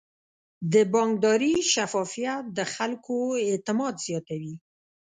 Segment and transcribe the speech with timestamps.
[0.73, 3.17] د بانکداري شفافیت د خلکو
[3.47, 4.55] اعتماد زیاتوي.